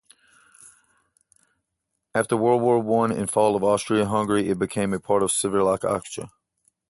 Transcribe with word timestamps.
After 2.15 2.35
World 2.35 2.63
War 2.63 2.79
One 2.79 3.11
and 3.11 3.29
fall 3.29 3.55
of 3.55 3.63
Austria-Hungary 3.63 4.49
it 4.49 4.57
became 4.57 4.95
a 4.95 4.99
part 4.99 5.21
of 5.21 5.29
Czechoslovakia. 5.29 6.31